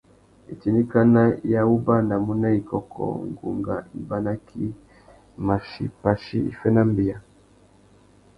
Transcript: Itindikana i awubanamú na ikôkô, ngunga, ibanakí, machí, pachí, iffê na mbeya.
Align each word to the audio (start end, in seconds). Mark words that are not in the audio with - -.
Itindikana 0.53 1.21
i 1.51 1.53
awubanamú 1.61 2.31
na 2.41 2.49
ikôkô, 2.59 3.05
ngunga, 3.29 3.75
ibanakí, 3.99 4.63
machí, 5.45 5.83
pachí, 6.01 6.37
iffê 6.51 6.69
na 6.75 6.81
mbeya. 6.89 7.17